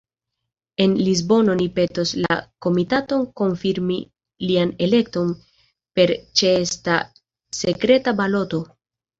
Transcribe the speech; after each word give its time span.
En 0.85 0.93
Lisbono 1.07 1.55
ni 1.59 1.67
petos 1.75 2.13
la 2.23 2.37
Komitaton 2.65 3.27
konfirmi 3.41 3.99
lian 4.47 4.73
elekton 4.89 5.31
per 5.99 6.15
ĉeesta 6.43 6.99
sekreta 7.63 8.17
baloto. 8.25 8.65